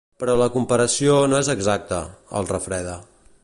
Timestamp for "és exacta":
1.43-2.03